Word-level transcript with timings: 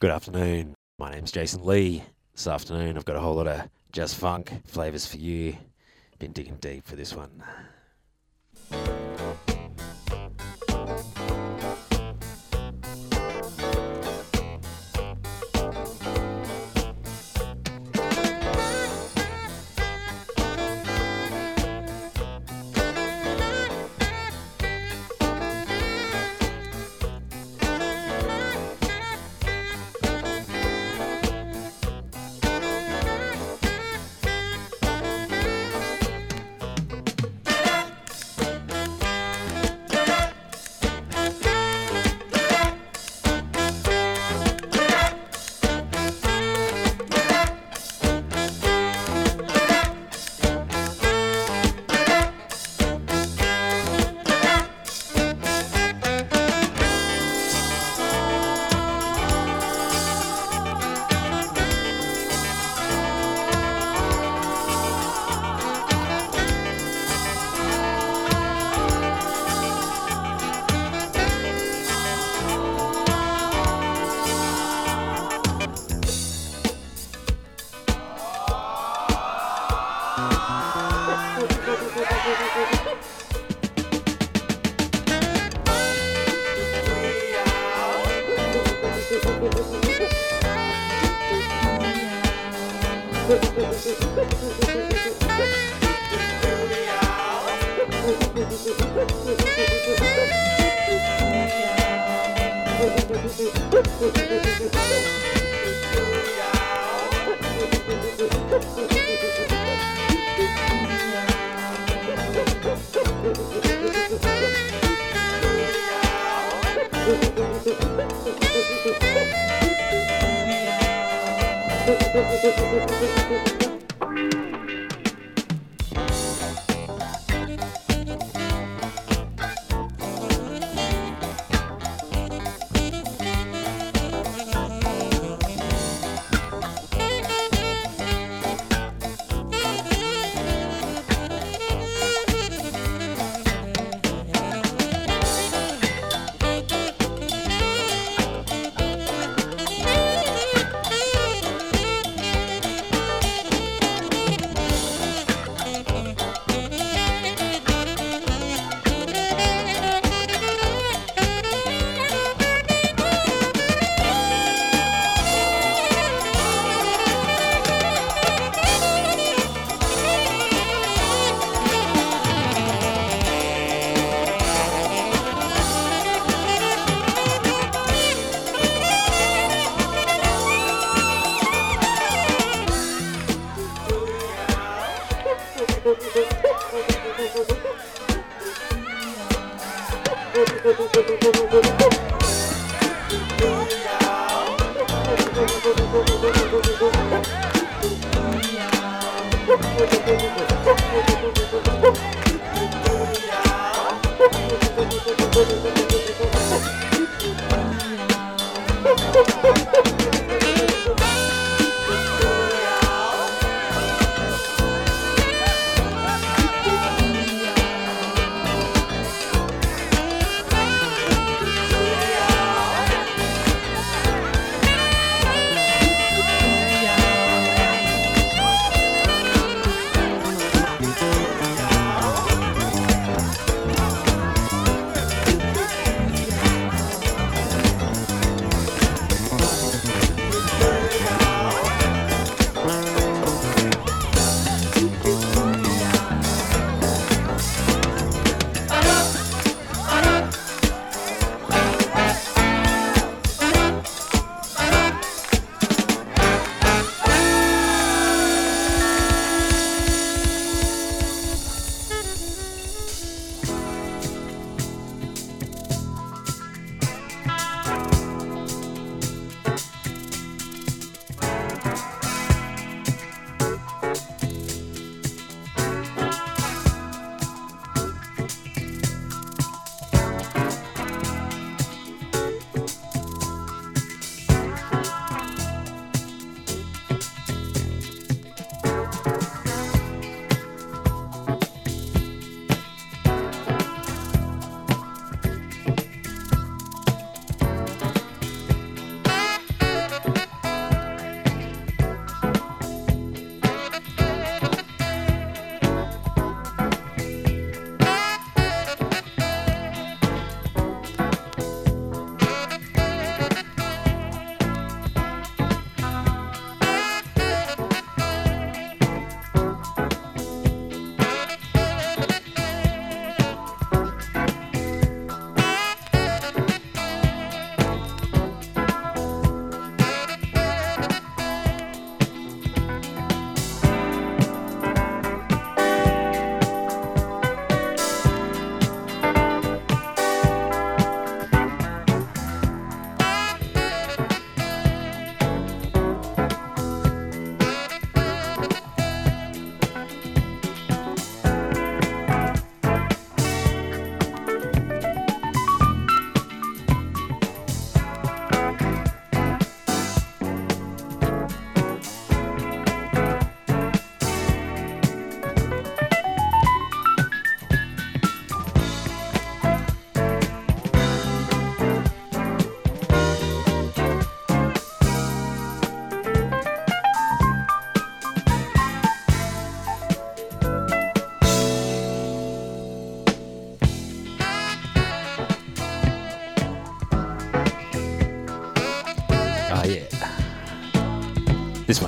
Good 0.00 0.12
afternoon. 0.12 0.74
My 0.98 1.10
name's 1.10 1.30
Jason 1.30 1.66
Lee. 1.66 2.02
This 2.32 2.46
afternoon 2.46 2.96
I've 2.96 3.04
got 3.04 3.16
a 3.16 3.20
whole 3.20 3.34
lot 3.34 3.46
of 3.46 3.68
just 3.92 4.16
funk 4.16 4.50
flavours 4.64 5.04
for 5.04 5.18
you. 5.18 5.58
Been 6.18 6.32
digging 6.32 6.56
deep 6.56 6.86
for 6.86 6.96
this 6.96 7.14
one. 7.14 7.44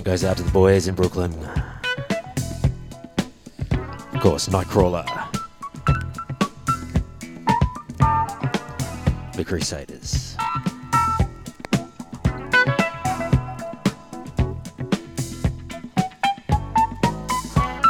One 0.03 0.11
goes 0.11 0.25
out 0.25 0.37
to 0.37 0.43
the 0.43 0.51
boys 0.51 0.89
in 0.89 0.97
Brooklyn. 0.97 1.33
Of 4.13 4.21
course, 4.21 4.49
Nightcrawler. 4.49 5.07
The 9.37 9.45
Crusaders. 9.45 10.37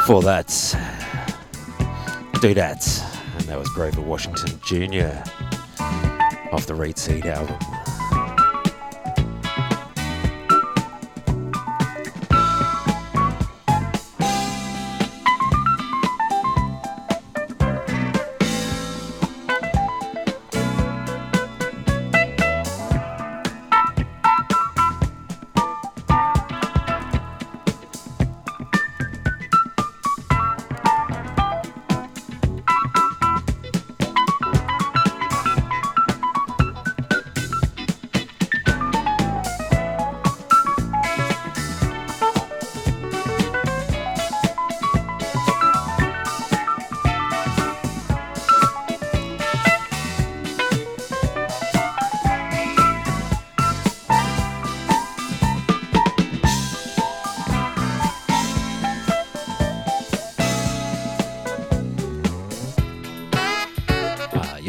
For 0.05 0.21
that, 0.21 0.49
do 2.41 2.53
that. 2.53 2.87
And 3.39 3.47
that 3.47 3.57
was 3.57 3.69
Grover 3.69 4.01
Washington 4.01 4.59
Jr. 4.63 5.17
off 6.51 6.67
the 6.67 6.75
Reed 6.75 6.99
Seed 6.99 7.25
album. 7.25 7.72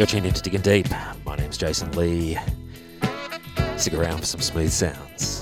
You're 0.05 0.21
tuned 0.21 0.27
into 0.27 0.43
Digging 0.43 0.61
Deep. 0.61 0.87
My 1.25 1.35
name's 1.35 1.57
Jason 1.57 1.91
Lee. 1.93 2.37
Stick 3.79 3.95
around 3.95 4.19
for 4.19 4.27
some 4.27 4.43
smooth 4.43 4.71
sounds. 4.71 5.34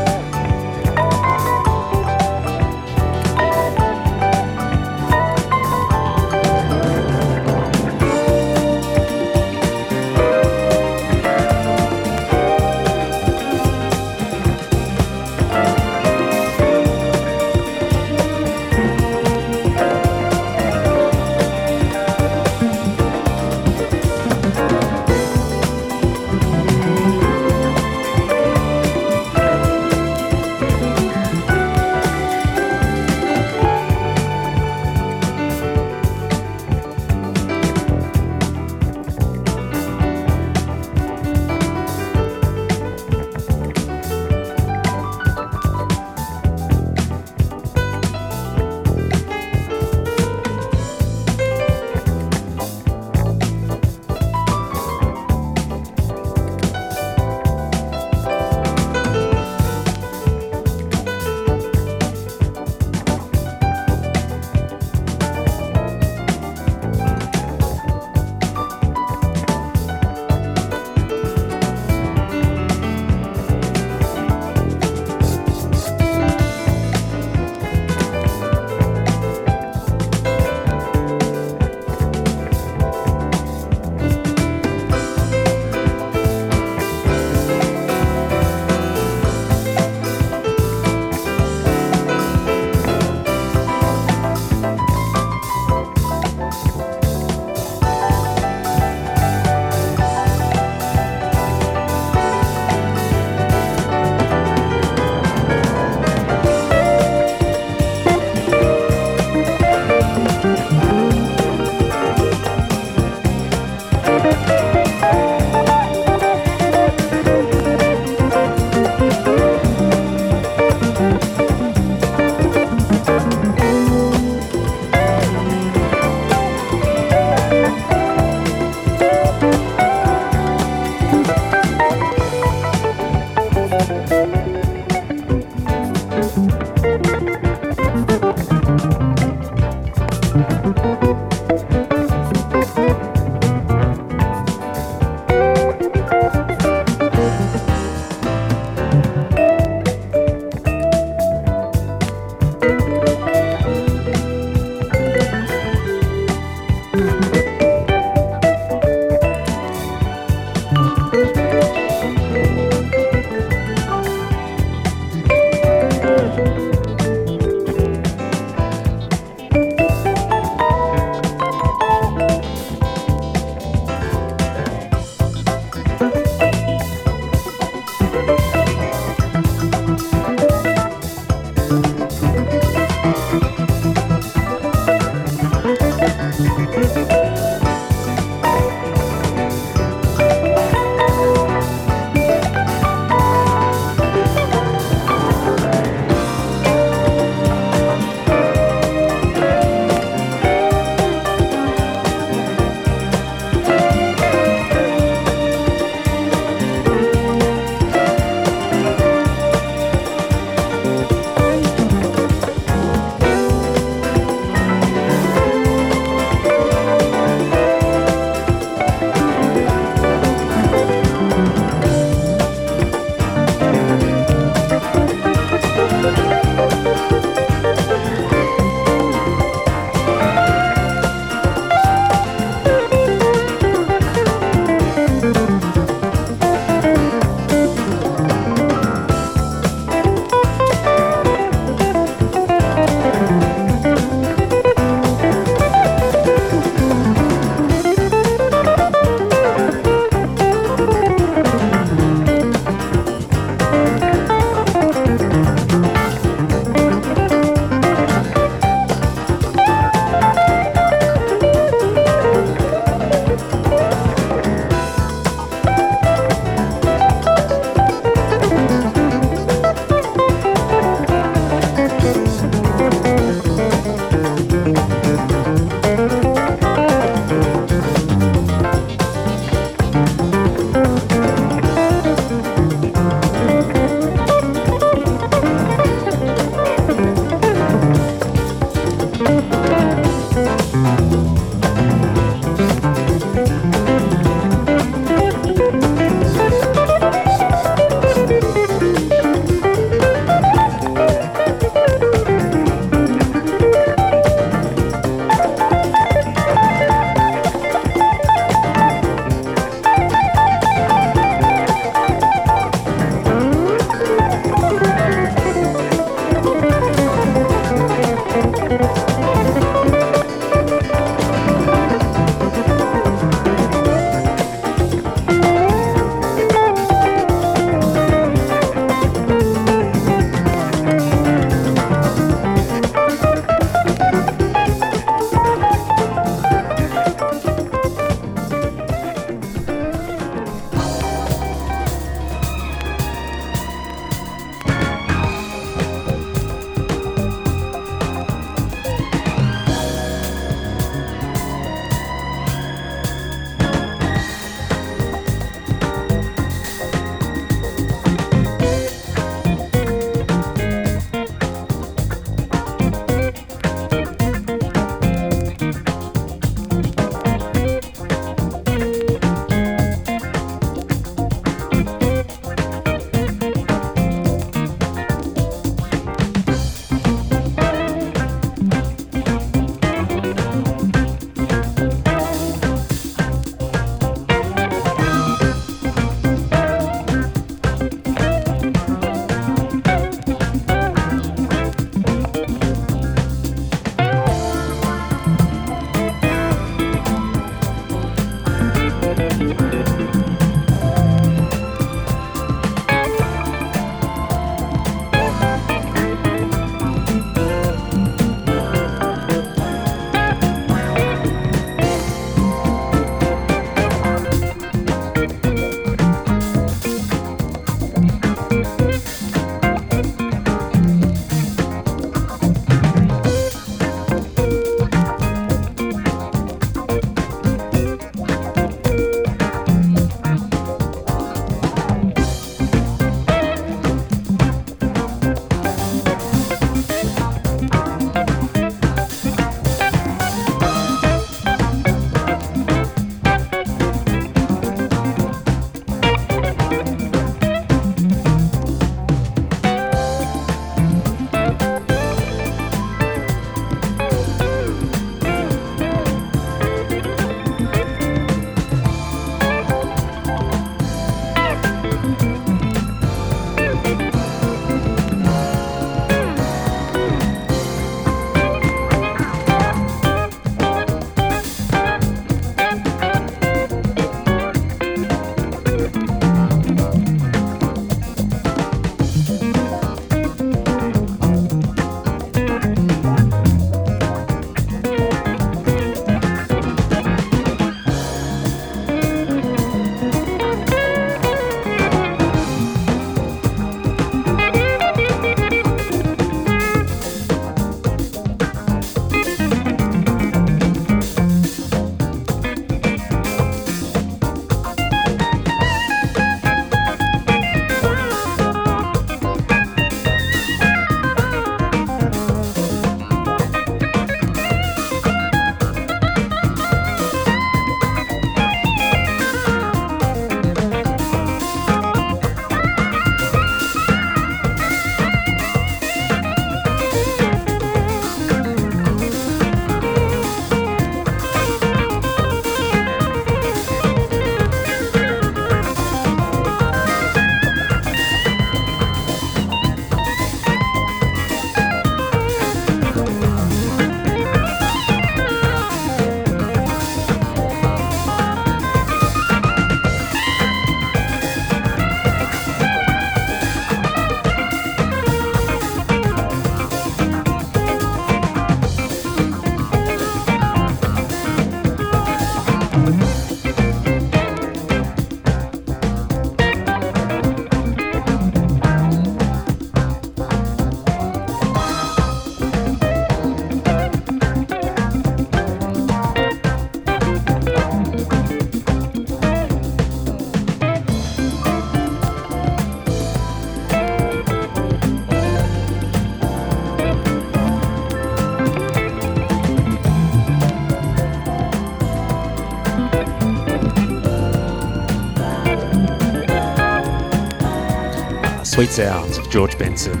Sweet 598.54 598.70
sounds 598.70 599.18
of 599.18 599.28
George 599.30 599.58
Benson, 599.58 600.00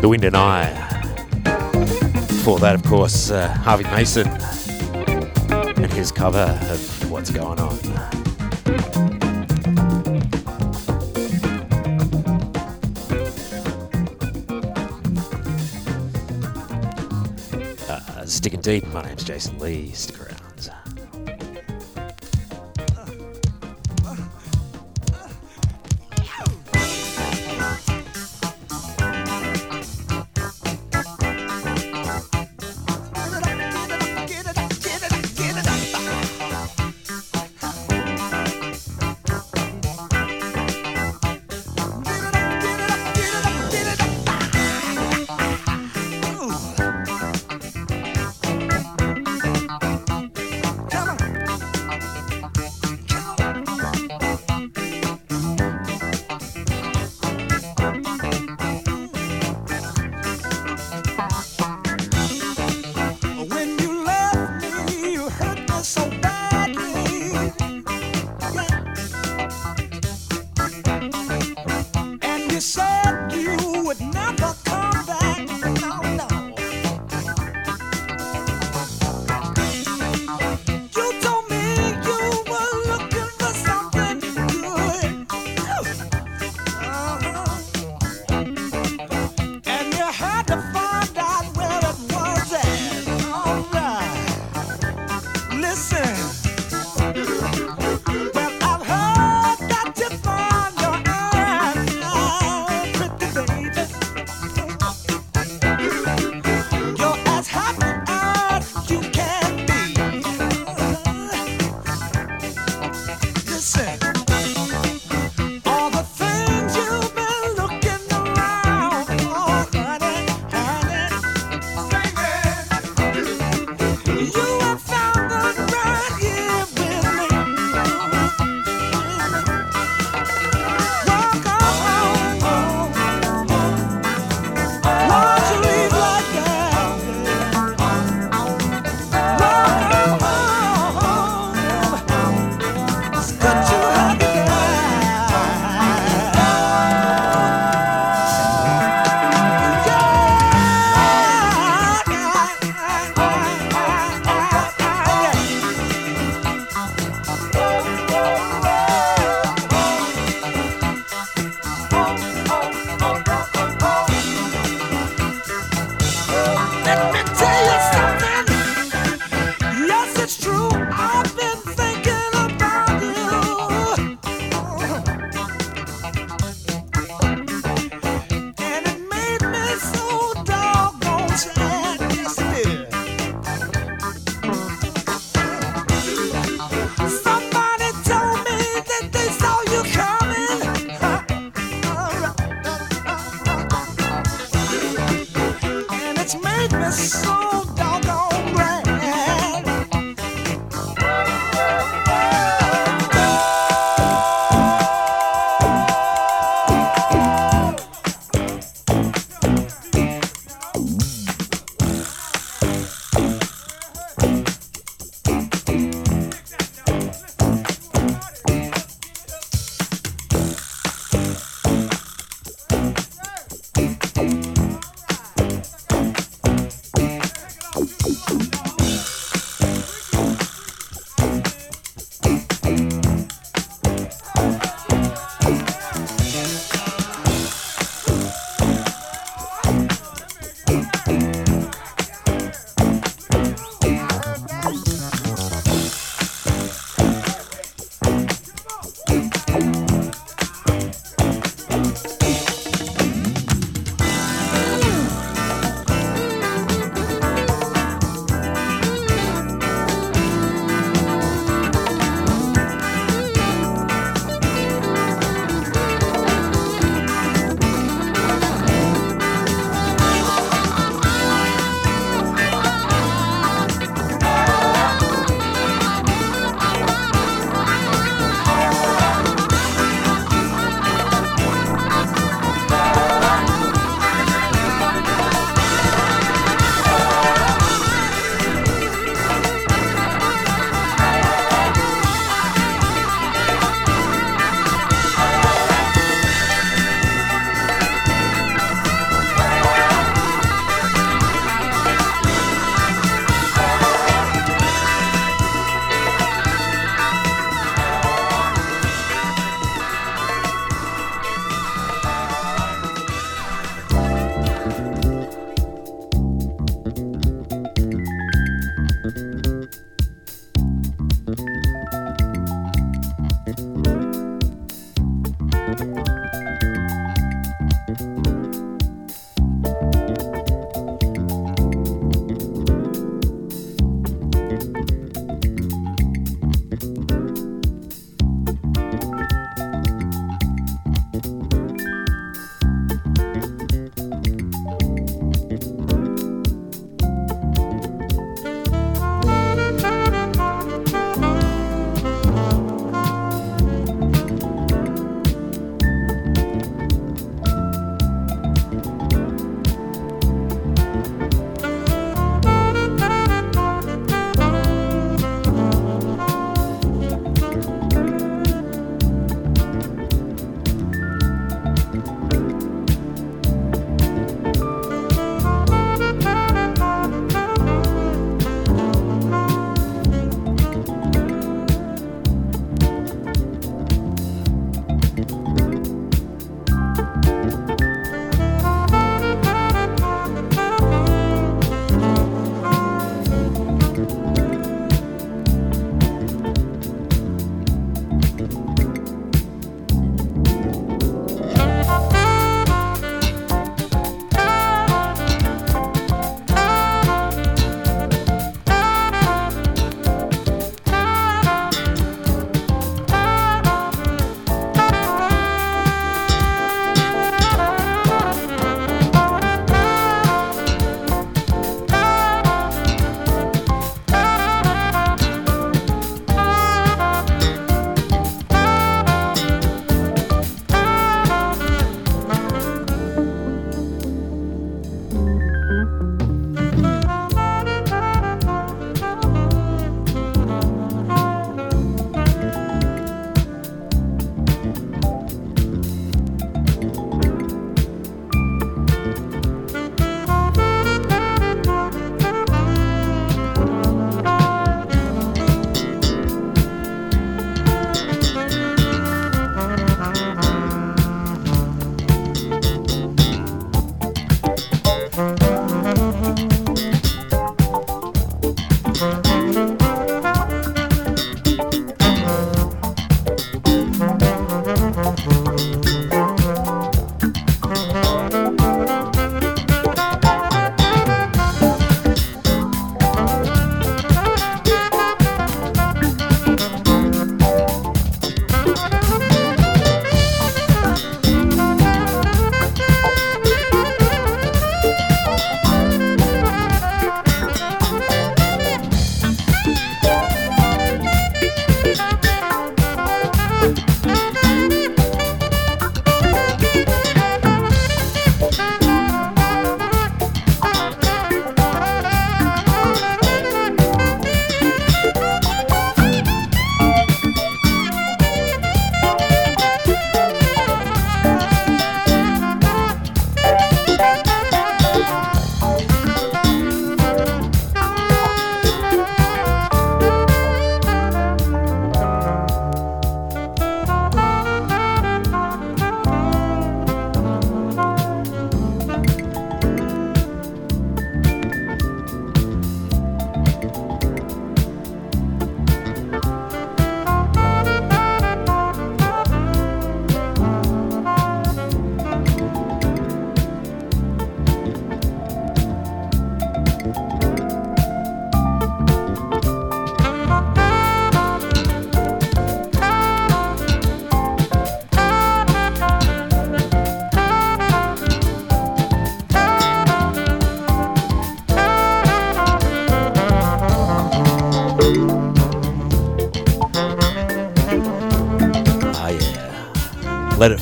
The 0.00 0.08
Wind 0.08 0.24
and 0.24 0.34
I. 0.34 0.70
Before 2.26 2.58
that, 2.60 2.74
of 2.74 2.82
course, 2.84 3.30
uh, 3.30 3.48
Harvey 3.48 3.84
Mason 3.84 4.26
and 5.76 5.92
his 5.92 6.10
cover 6.10 6.58
of 6.70 7.10
What's 7.10 7.28
Going 7.30 7.60
On. 7.60 7.78
Uh, 17.90 18.24
sticking 18.24 18.62
deep, 18.62 18.86
my 18.86 19.02
name's 19.02 19.22
Jason 19.22 19.58
Lee. 19.58 19.90
Stick 19.90 20.17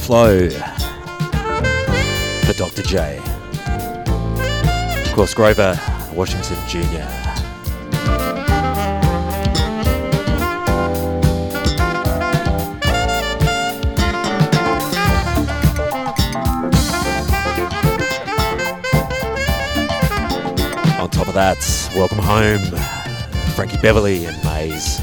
Flow 0.07 0.49
for 0.49 2.53
Dr. 2.53 2.83
J. 2.83 3.19
Of 5.05 5.12
course, 5.12 5.35
Grover 5.35 5.77
Washington 6.14 6.57
Jr. 6.69 7.03
On 21.01 21.11
top 21.11 21.27
of 21.27 21.35
that, 21.35 21.59
welcome 21.97 22.19
home, 22.19 22.61
Frankie 23.57 23.79
Beverly 23.79 24.27
and 24.27 24.37
Maze. 24.45 25.01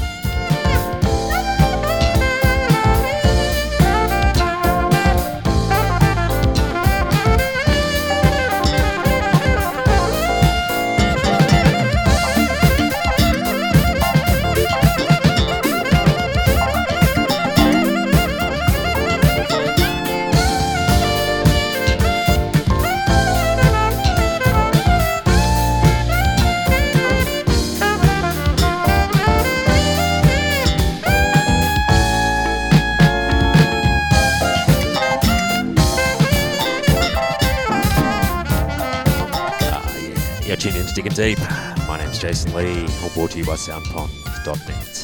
Deep. 41.14 41.38
My 41.86 41.96
name's 41.98 42.18
Jason 42.18 42.52
Lee, 42.54 42.88
all 43.02 43.10
brought 43.10 43.30
to 43.32 43.38
you 43.38 43.44
by 43.44 43.54
soundpond.net. 43.54 45.03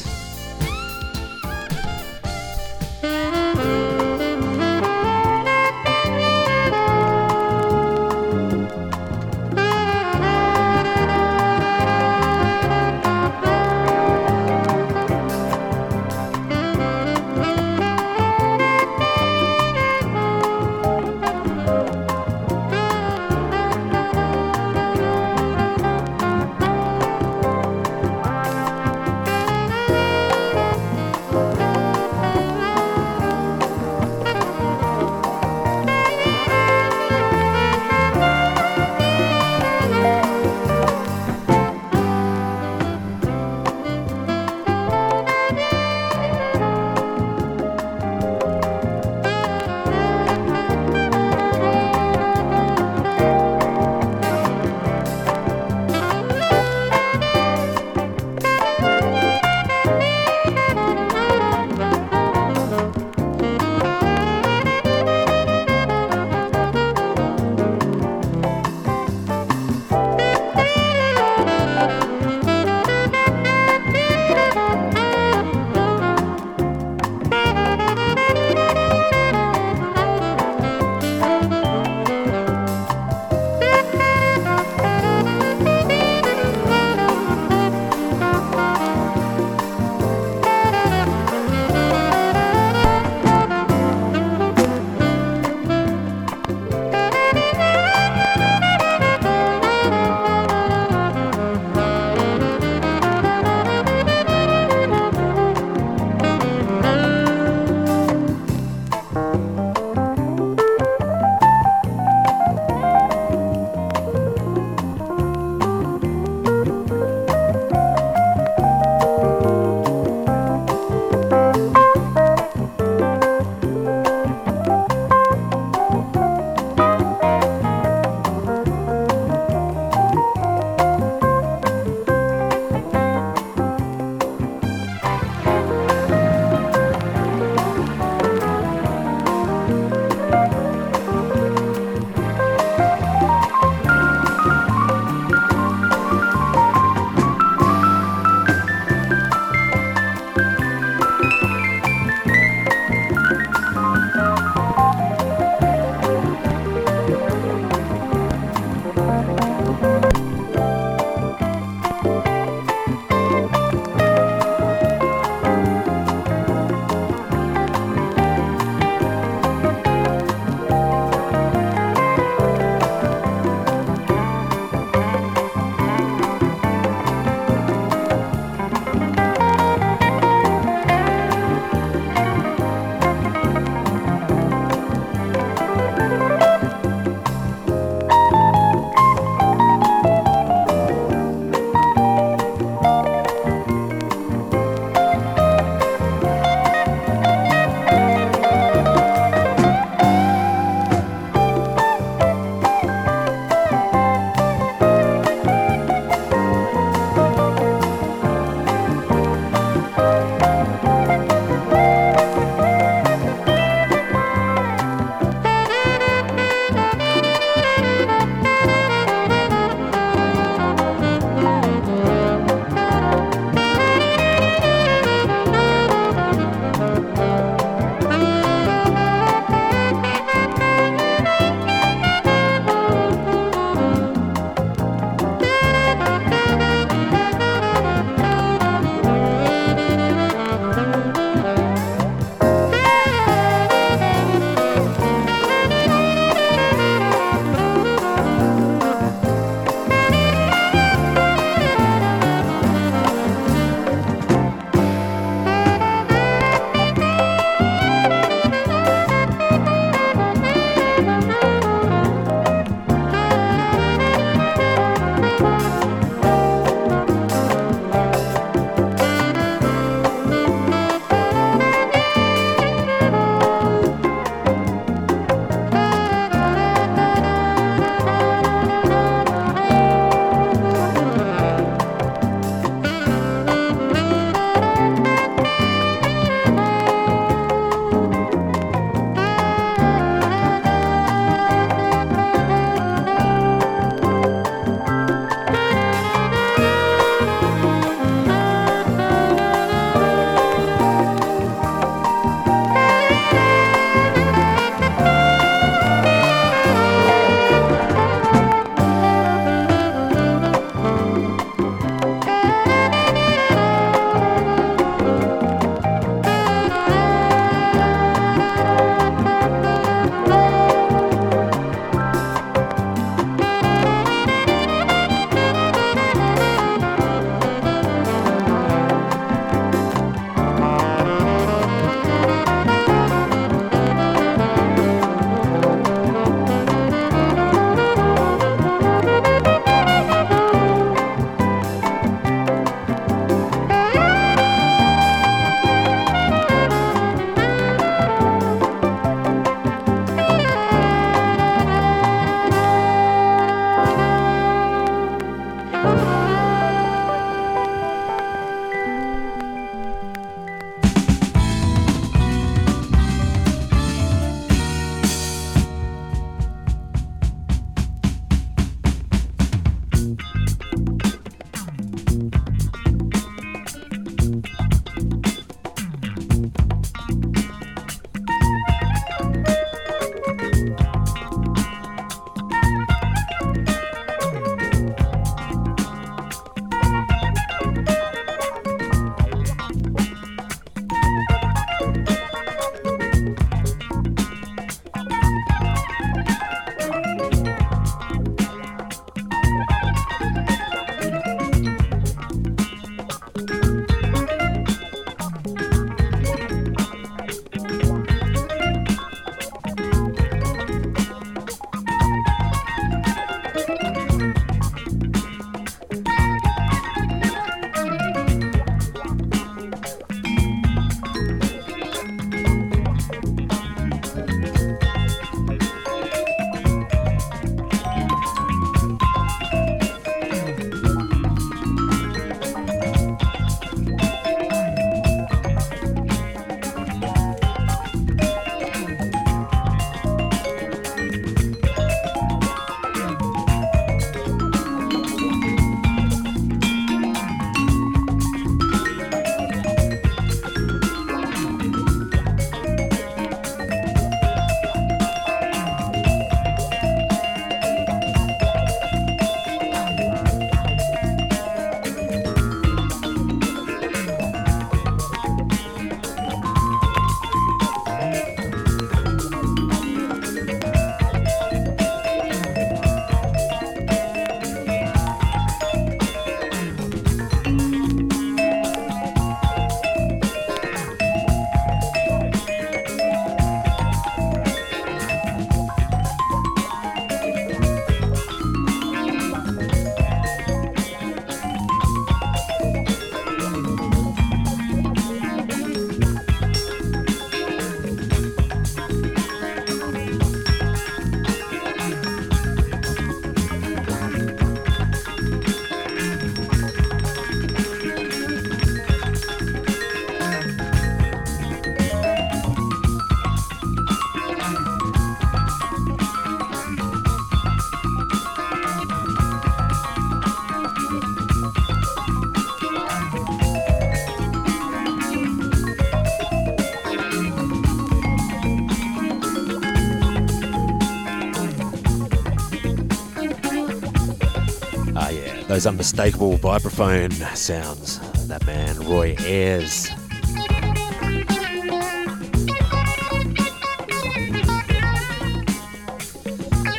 those 535.61 535.67
unmistakable 535.67 536.39
vibraphone 536.39 537.13
sounds. 537.35 537.99
That 538.27 538.43
man, 538.47 538.79
Roy 538.79 539.15
Ayers. 539.19 539.89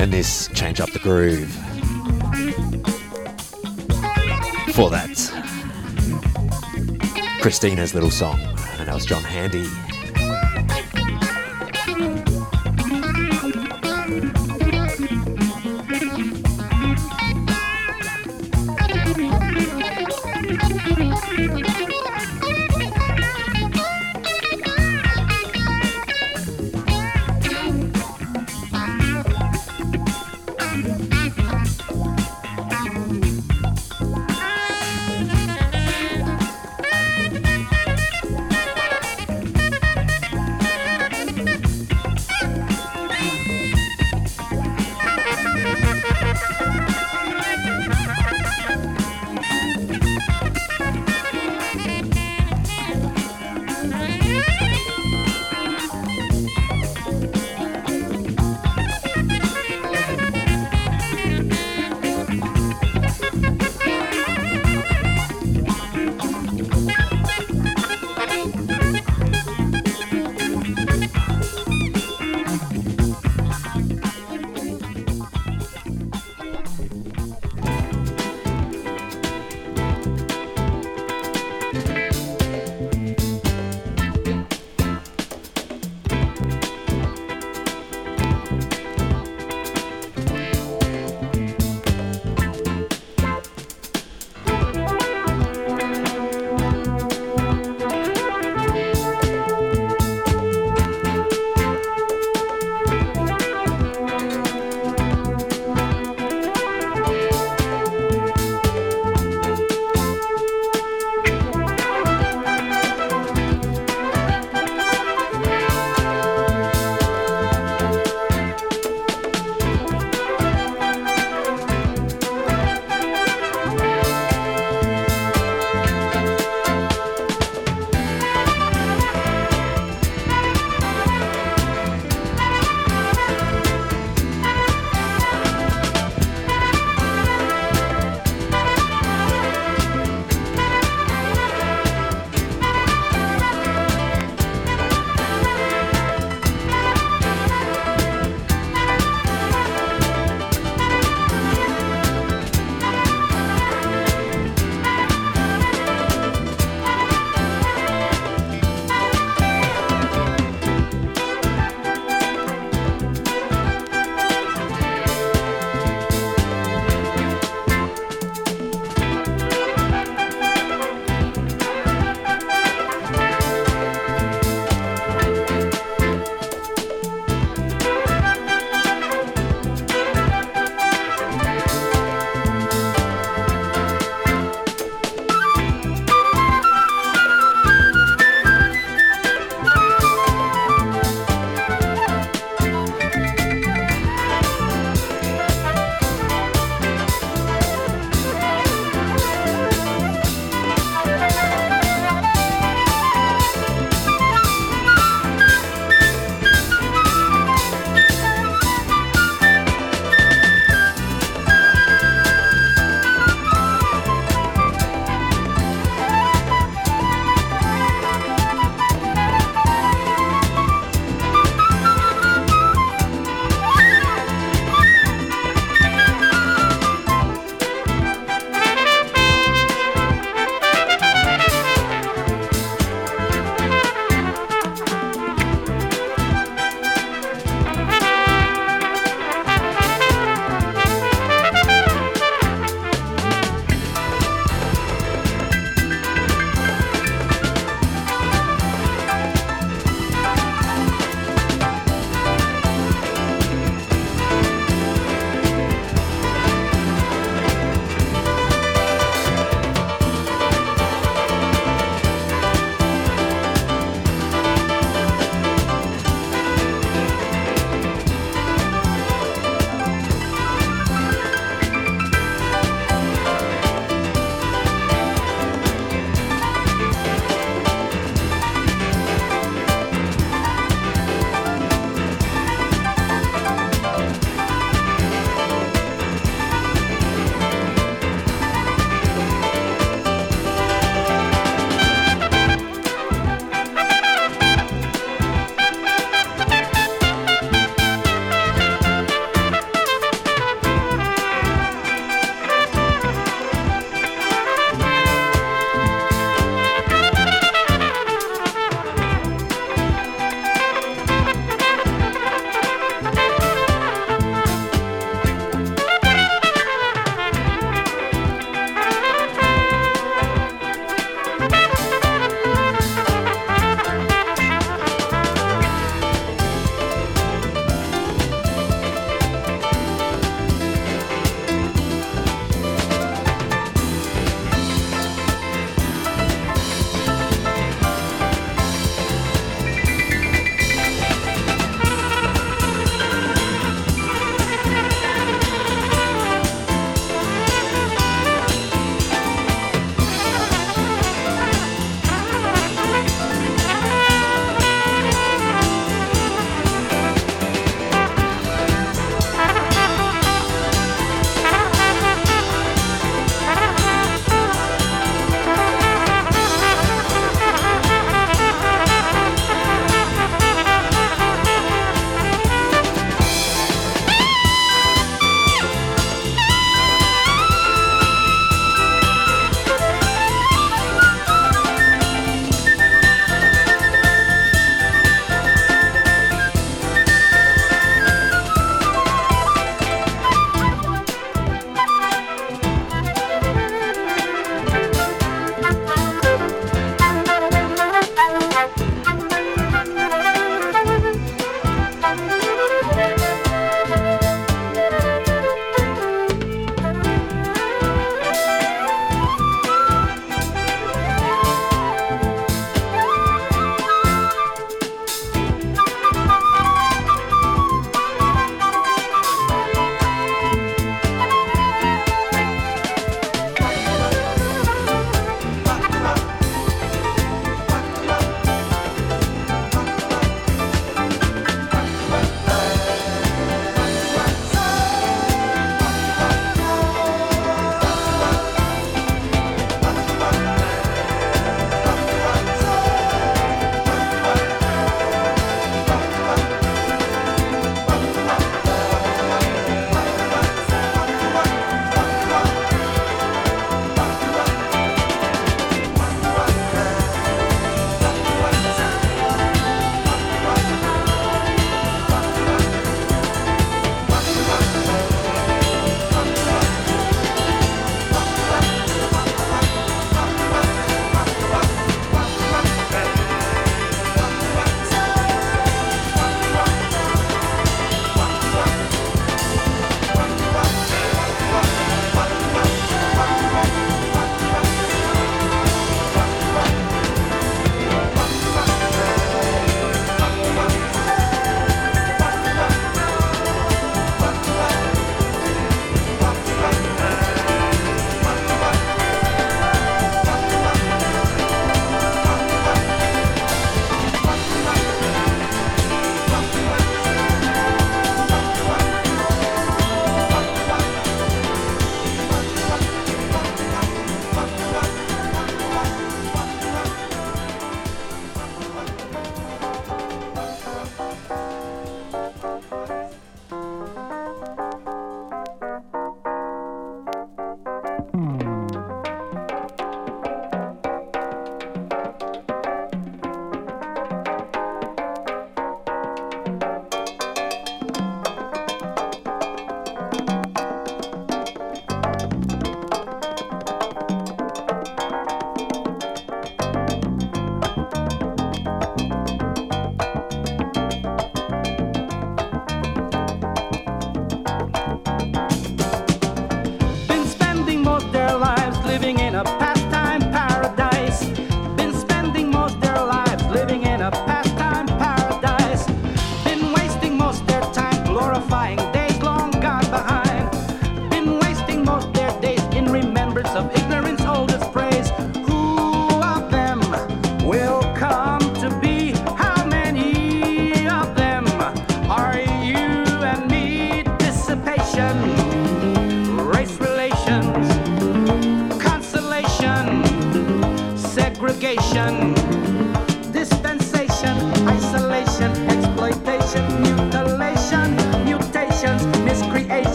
And 0.00 0.12
this 0.12 0.48
Change 0.48 0.80
Up 0.80 0.90
the 0.90 0.98
Groove. 0.98 1.48
For 4.74 4.90
that, 4.90 5.16
Christina's 7.40 7.94
little 7.94 8.10
song, 8.10 8.40
and 8.40 8.88
that 8.88 8.94
was 8.94 9.06
John 9.06 9.22
Handy. 9.22 9.91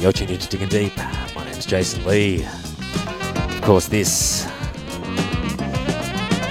Digging 0.00 0.68
deep. 0.68 0.96
My 1.34 1.44
name's 1.44 1.66
Jason 1.66 2.04
Lee. 2.06 2.44
Of 2.44 3.60
course, 3.62 3.88
this 3.88 4.44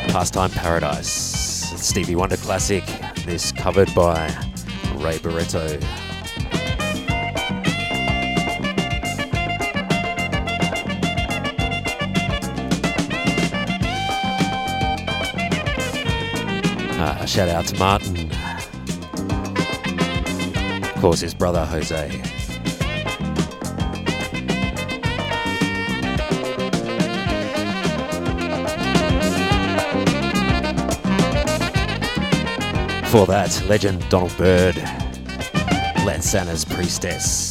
Pastime 0.10 0.52
Paradise, 0.52 1.08
Stevie 1.08 2.16
Wonder 2.16 2.38
classic. 2.38 2.84
This 3.26 3.52
covered 3.54 3.94
by 3.96 4.28
Ray 4.96 5.18
Barretto. 5.20 5.82
Uh, 17.00 17.26
shout 17.26 17.48
out 17.50 17.66
to 17.68 17.78
Martin. 17.80 18.32
Of 20.84 21.02
course, 21.02 21.22
his 21.22 21.34
brother 21.34 21.66
Jose. 21.66 22.37
Before 33.18 33.34
that, 33.34 33.64
legend 33.68 34.08
Donald 34.10 34.38
Byrd, 34.38 34.76
Lansana's 36.06 36.64
Priestess. 36.64 37.47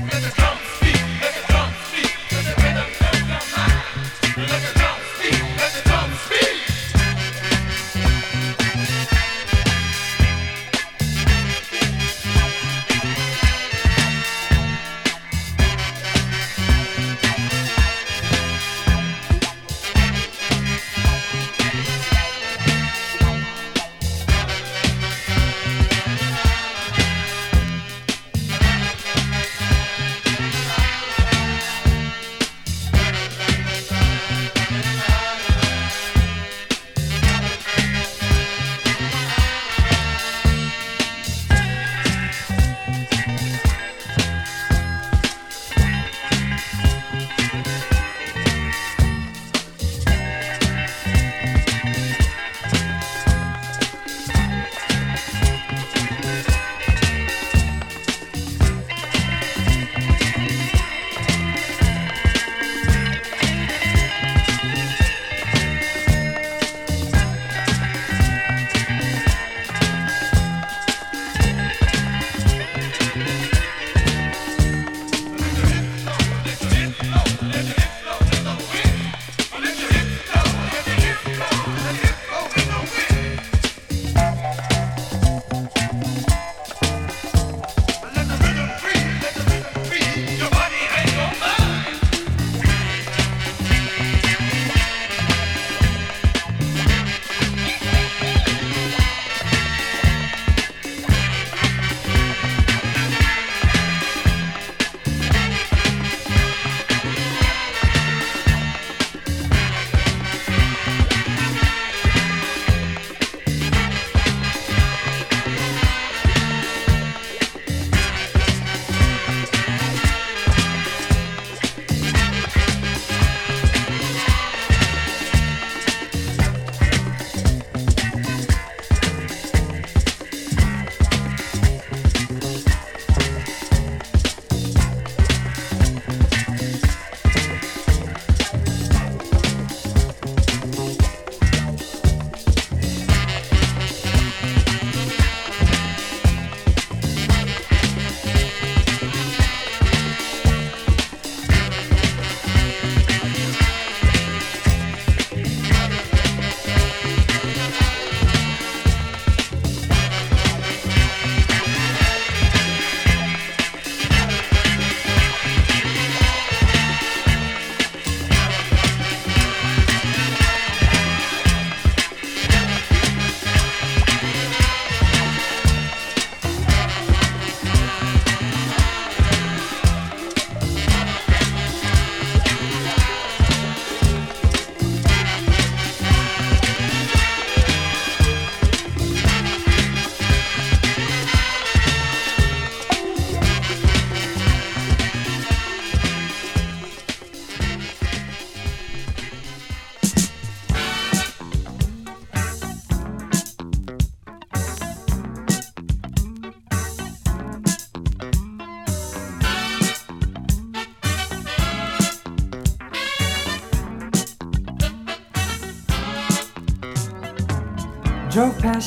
Let 0.00 0.14
us 0.14 0.34
go. 0.36 0.57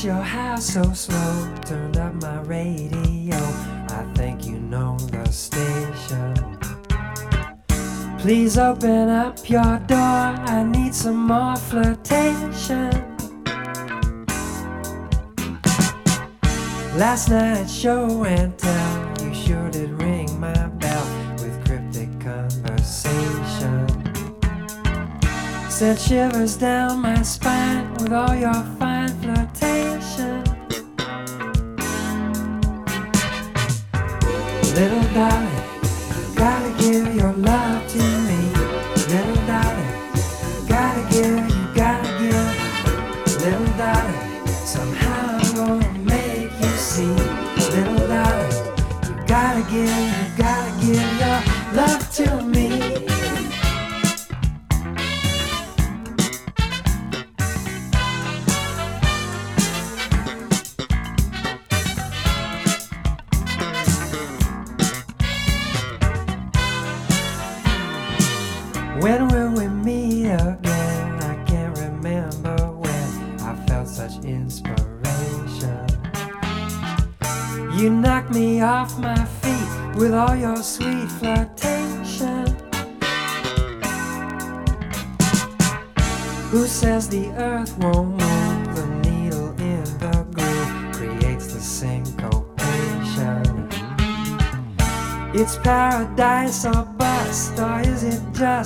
Your 0.03 0.21
house 0.21 0.73
so 0.73 0.81
slow, 0.93 1.53
turned 1.65 1.97
up 1.97 2.13
my 2.15 2.41
radio. 2.41 3.37
I 3.37 4.03
think 4.15 4.45
you 4.45 4.57
know 4.59 4.97
the 4.97 5.31
station. 5.31 6.33
Please 8.17 8.57
open 8.57 9.09
up 9.09 9.47
your 9.49 9.79
door, 9.87 9.97
I 9.97 10.63
need 10.63 10.95
some 10.95 11.27
more 11.27 11.55
flirtation. 11.55 12.89
Last 16.95 17.29
night's 17.29 17.73
show 17.73 18.23
and 18.23 18.57
tell, 18.57 19.13
you 19.23 19.33
sure 19.33 19.69
did 19.69 19.91
ring 20.01 20.39
my 20.39 20.67
bell 20.67 21.05
with 21.35 21.63
cryptic 21.65 22.09
conversation. 22.19 23.87
Sent 25.69 25.99
shivers 25.99 26.57
down 26.57 27.01
my 27.01 27.21
spine 27.21 27.93
with 27.95 28.13
all 28.13 28.35
your 28.35 28.53
fine 28.79 28.90
Little 34.73 35.03
darling, 35.13 35.63
you 35.83 36.35
gotta 36.35 36.73
give 36.81 37.13
your 37.13 37.33
love 37.33 37.87
to 37.89 38.10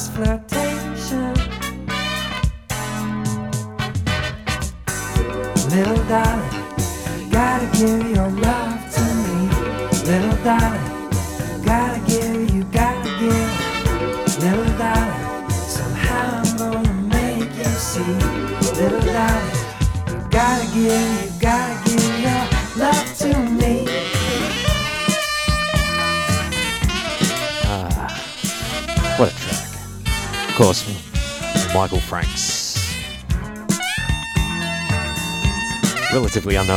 it 0.09 0.34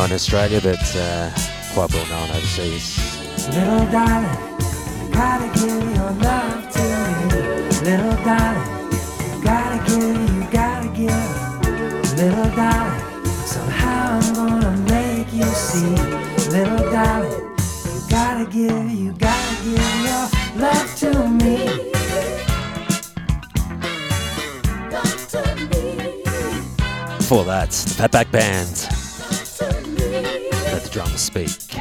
in 0.08 0.14
Australia, 0.14 0.58
but 0.62 0.96
uh, 0.96 1.30
quite 1.74 1.92
well 1.92 2.06
known 2.08 2.30
overseas. 2.30 2.96
Little 3.48 3.84
darling, 3.92 4.38
gotta 5.12 5.48
give 5.52 5.84
your 5.96 6.12
love 6.24 6.70
to 6.72 6.82
me. 7.04 7.24
Little 7.84 8.16
darling, 8.24 8.90
you 9.20 9.42
gotta 9.44 9.78
give, 9.86 10.34
you 10.34 10.44
gotta 10.50 10.88
give. 10.88 12.16
Little 12.16 12.50
darling, 12.56 13.26
somehow 13.44 14.18
I'm 14.18 14.34
gonna 14.34 14.76
make 14.90 15.30
you 15.32 15.44
see. 15.44 15.94
Little 16.50 16.90
darling, 16.90 17.56
you 17.84 18.00
gotta 18.08 18.46
give, 18.50 18.90
you 18.90 19.12
gotta 19.12 19.64
give 19.64 19.94
your 20.08 20.24
love 20.56 20.94
to 21.00 21.28
me. 21.28 21.92
Before 27.18 27.44
that, 27.44 27.70
the 27.70 28.02
Fatback 28.02 28.30
Band. 28.32 28.97
Drums 31.18 31.22
speak. 31.22 31.80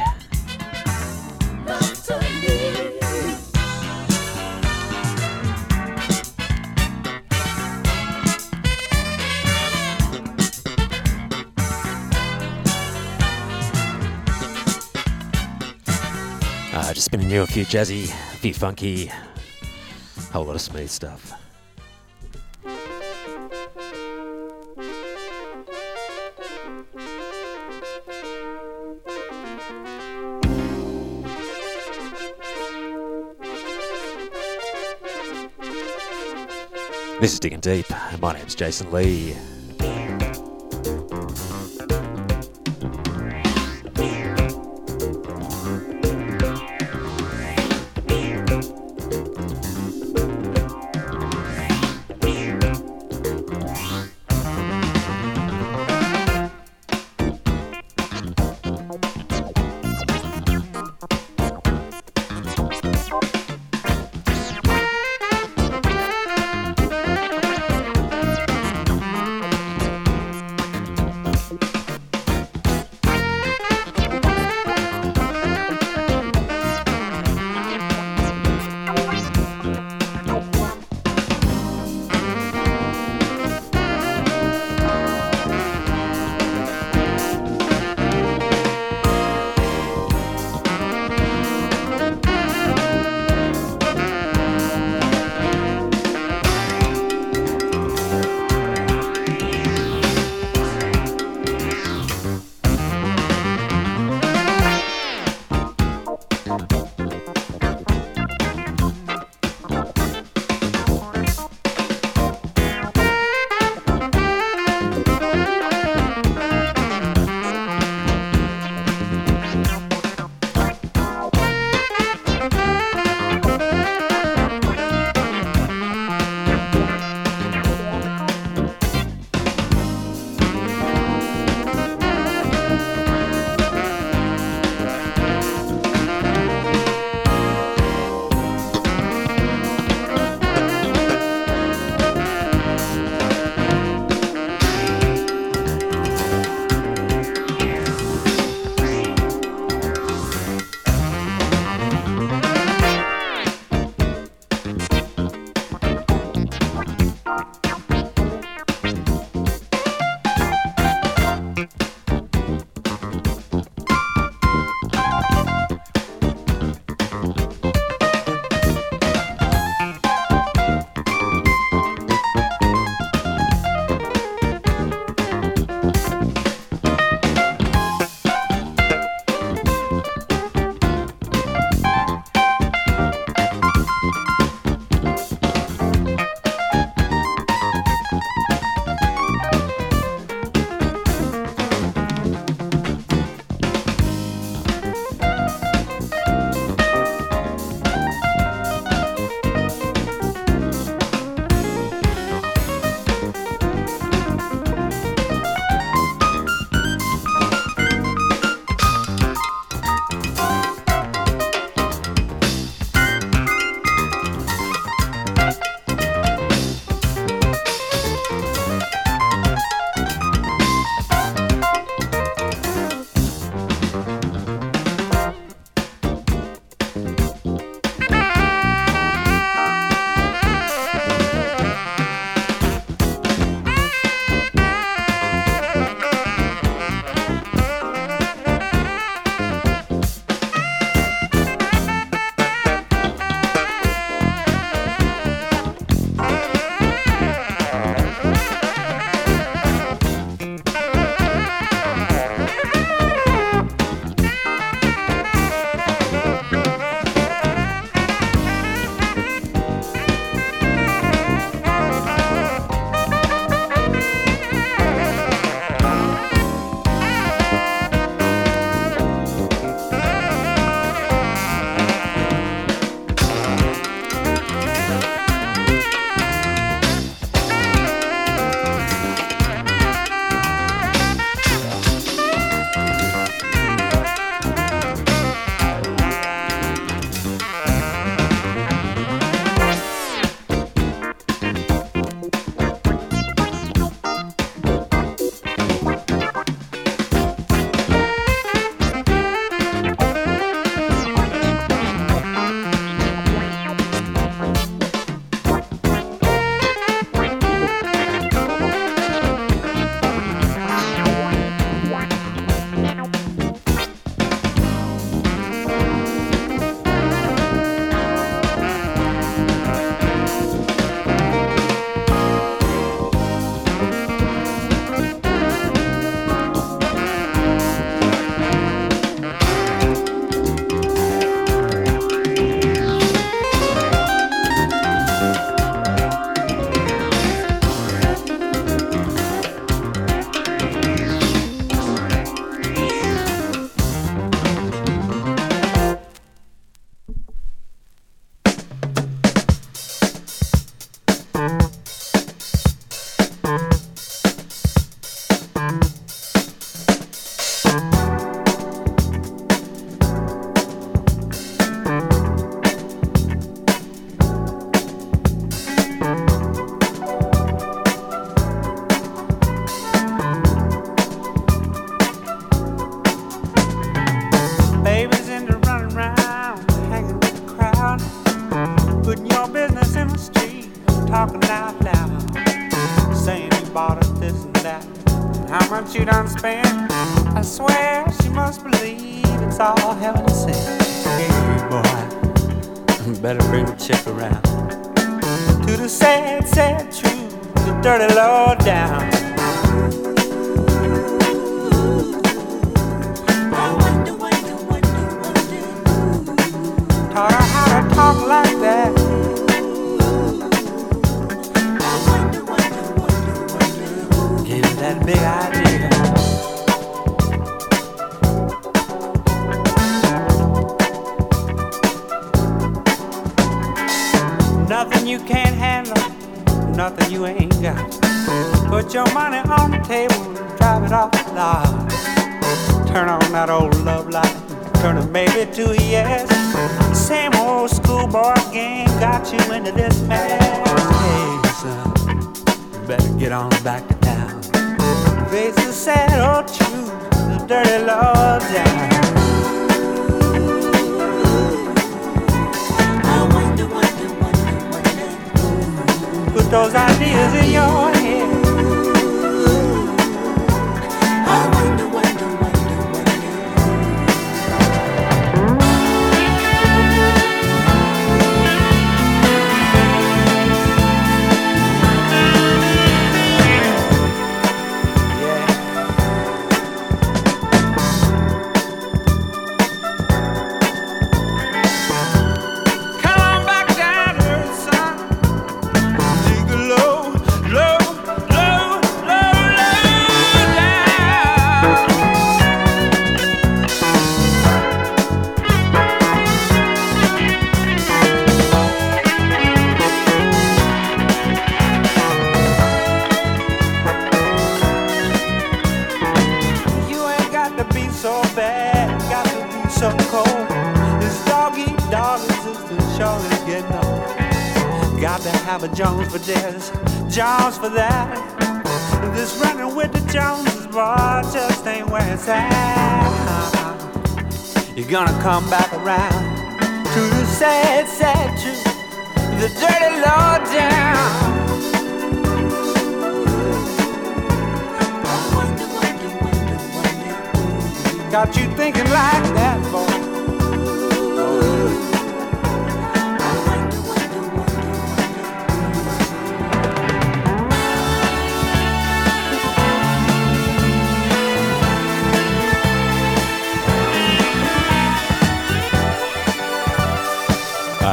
Uh, 16.72 16.92
just 16.92 17.04
spinning 17.04 17.30
you 17.30 17.42
a 17.42 17.46
few 17.46 17.64
jazzy, 17.64 18.04
a 18.04 18.36
few 18.38 18.54
funky, 18.54 19.08
a 19.08 19.12
whole 20.32 20.44
lot 20.44 20.54
of 20.54 20.60
smooth 20.60 20.90
stuff. 20.90 21.37
This 37.28 37.34
is 37.34 37.40
Digging 37.40 37.60
Deep. 37.60 37.84
My 38.22 38.32
name's 38.32 38.54
Jason 38.54 38.90
Lee. 38.90 39.36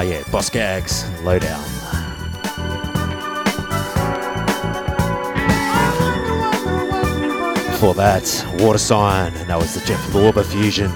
yeah, 0.10 0.24
Boz 0.32 0.48
Scaggs, 0.48 1.10
Lowdown. 1.22 1.64
For 7.80 7.94
that, 7.96 8.46
Water 8.60 8.78
Sign, 8.78 9.34
and 9.36 9.50
that 9.50 9.58
was 9.58 9.74
the 9.74 9.86
Jeff 9.86 10.02
Lorber 10.12 10.46
fusion. 10.46 10.92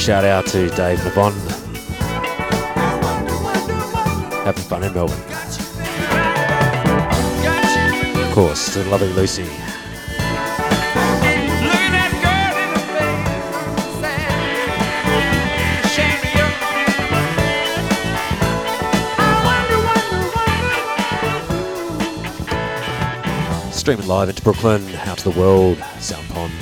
Shout 0.00 0.24
out 0.24 0.46
to 0.46 0.70
Dave 0.70 0.98
Levon. 1.00 1.32
Having 4.44 4.64
fun 4.64 4.82
in 4.82 4.94
Melbourne. 4.94 5.20
Of 8.24 8.34
course, 8.34 8.72
to 8.72 8.82
loving 8.84 9.10
Lucy. 9.10 9.44
Streaming 23.70 24.06
live 24.06 24.30
into 24.30 24.42
Brooklyn, 24.42 24.82
out 25.04 25.18
to 25.18 25.30
the 25.30 25.38
world, 25.38 25.76
Sound 25.98 26.26
Pond. 26.30 26.59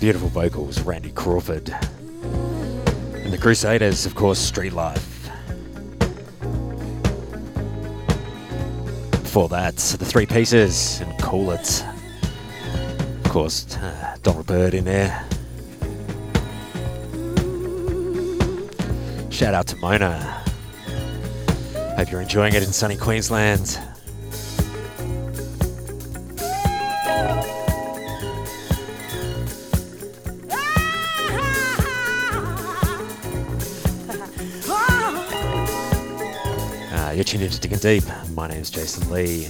Beautiful 0.00 0.28
vocals, 0.28 0.80
Randy 0.82 1.10
Crawford. 1.10 1.70
And 1.70 3.32
the 3.32 3.38
Crusaders, 3.38 4.06
of 4.06 4.14
course, 4.14 4.38
Street 4.38 4.72
Life. 4.72 5.28
Before 9.10 9.48
that, 9.48 9.76
the 9.76 10.04
three 10.04 10.24
pieces 10.24 11.00
and 11.00 11.18
Call 11.20 11.50
It. 11.50 11.84
Of 13.24 13.30
course, 13.32 13.76
uh, 13.76 14.16
Donald 14.22 14.46
Byrd 14.46 14.74
in 14.74 14.84
there. 14.84 15.26
Shout 19.30 19.52
out 19.52 19.66
to 19.66 19.76
Mona. 19.78 20.44
Hope 21.96 22.10
you're 22.12 22.20
enjoying 22.20 22.54
it 22.54 22.62
in 22.62 22.72
sunny 22.72 22.96
Queensland. 22.96 23.80
to 37.60 37.68
Digging 37.68 38.00
Deep. 38.00 38.04
My 38.34 38.46
name 38.46 38.60
is 38.60 38.70
Jason 38.70 39.10
Lee. 39.10 39.44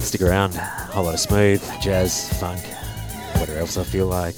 Stick 0.00 0.22
around, 0.22 0.54
a 0.54 0.60
whole 0.60 1.04
lot 1.04 1.14
of 1.14 1.20
smooth, 1.20 1.62
jazz, 1.80 2.32
funk, 2.38 2.60
whatever 3.38 3.58
else 3.58 3.76
I 3.76 3.84
feel 3.84 4.06
like. 4.06 4.36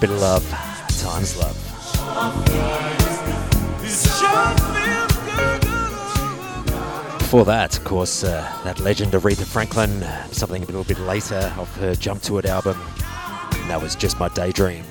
bit 0.00 0.10
of 0.10 0.20
love 0.20 0.48
times 0.98 1.36
love. 1.36 1.56
Before 7.18 7.44
that, 7.44 7.76
of 7.76 7.84
course, 7.84 8.22
uh, 8.22 8.60
that 8.64 8.78
legend 8.80 9.12
Aretha 9.12 9.44
Franklin, 9.44 10.04
something 10.32 10.62
a 10.62 10.66
little 10.66 10.84
bit 10.84 10.98
later 11.00 11.52
of 11.56 11.74
her 11.76 11.94
Jump 11.94 12.22
to 12.22 12.38
It 12.38 12.46
album. 12.46 12.78
that 13.68 13.80
was 13.80 13.96
just 13.96 14.18
my 14.20 14.28
daydream. 14.28 14.84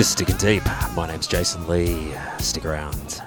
This 0.00 0.08
is 0.08 0.14
Digging 0.14 0.38
Deep. 0.38 0.62
My 0.96 1.06
name's 1.08 1.26
Jason 1.26 1.68
Lee. 1.68 2.14
Stick 2.38 2.64
around. 2.64 3.19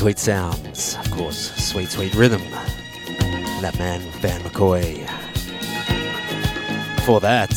Sweet 0.00 0.18
sounds, 0.18 0.96
of 0.96 1.10
course, 1.10 1.54
sweet, 1.62 1.90
sweet 1.90 2.14
rhythm. 2.14 2.40
That 3.60 3.78
man, 3.78 4.00
Van 4.22 4.40
McCoy. 4.40 5.06
For 7.02 7.20
that, 7.20 7.50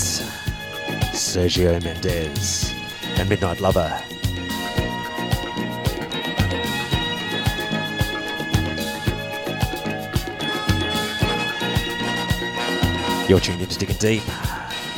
Sergio 1.13 1.81
Mendes 1.81 2.73
and 3.15 3.29
Midnight 3.29 3.61
Lover. 3.61 3.97
You're 13.29 13.39
tuned 13.39 13.61
into 13.61 13.79
Digging 13.79 13.95
Deep. 13.95 14.23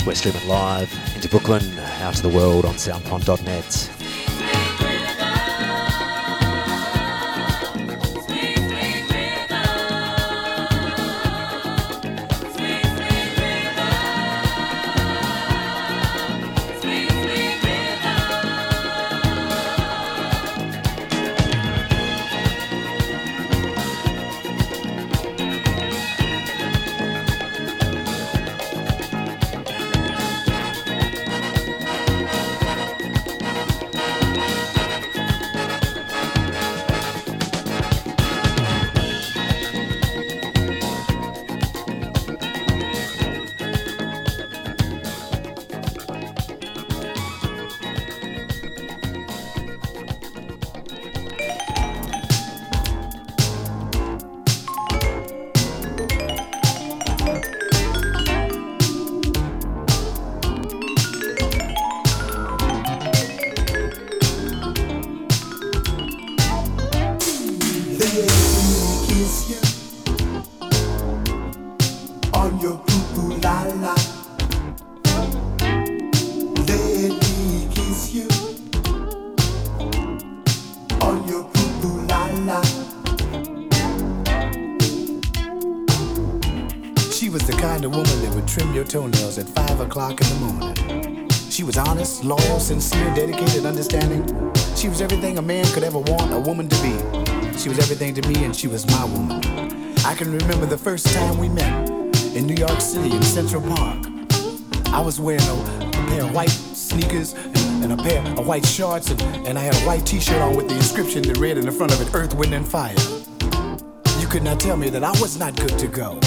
We're 0.04 0.16
streaming 0.16 0.48
live 0.48 0.92
into 1.14 1.30
Brooklyn, 1.30 1.78
out 2.02 2.16
to 2.16 2.24
the 2.24 2.30
world 2.30 2.66
on 2.66 2.74
soundpond.net. 2.74 3.95
loyal, 92.26 92.60
sincere, 92.60 93.14
dedicated, 93.14 93.66
understanding. 93.66 94.26
She 94.76 94.90
was 94.90 95.00
everything 95.00 95.38
a 95.38 95.42
man 95.42 95.66
could 95.74 95.84
ever 95.84 96.00
want 96.00 96.34
a 96.34 96.40
woman 96.40 96.68
to 96.68 96.76
be. 96.82 97.58
She 97.58 97.70
was 97.70 97.78
everything 97.78 98.16
to 98.16 98.28
me, 98.28 98.44
and 98.44 98.56
she 98.56 98.68
was 98.68 98.86
my 98.88 99.06
woman. 99.06 99.42
I 100.06 100.16
can 100.16 100.32
remember 100.32 100.66
the 100.66 100.78
first 100.78 101.06
time 101.14 101.38
we 101.38 101.50
met 101.50 101.90
in 102.36 102.48
New 102.48 102.56
York 102.56 102.82
City 102.82 103.16
in 103.16 103.22
Central 103.22 103.62
Park. 103.62 104.08
I 104.88 105.02
was 105.02 105.20
wearing 105.20 105.42
a, 105.44 105.88
a 105.88 105.92
pair 106.08 106.24
of 106.24 106.34
white 106.34 106.50
sneakers 106.50 107.34
and, 107.34 107.92
and 107.92 107.94
a 107.94 107.98
pair 107.98 108.22
of 108.22 108.48
white 108.48 108.66
shorts, 108.66 109.12
and, 109.12 109.22
and 109.48 109.60
I 109.60 109.62
had 109.62 109.76
a 109.76 109.86
white 109.86 110.06
t 110.06 110.20
shirt 110.20 110.42
on 110.42 110.56
with 110.56 110.68
the 110.68 110.76
inscription 110.76 111.22
that 111.24 111.38
read 111.38 111.58
in 111.58 111.66
the 111.66 111.72
front 111.72 111.94
of 111.94 112.02
it 112.02 112.14
Earth, 112.16 112.34
Wind, 112.34 112.54
and 112.54 112.68
Fire. 112.68 112.96
You 114.20 114.28
could 114.28 114.44
not 114.44 114.60
tell 114.60 114.78
me 114.78 114.90
that 114.90 115.04
I 115.04 115.12
was 115.22 115.38
not 115.38 115.56
good 115.56 115.78
to 115.78 115.88
go. 115.88 116.20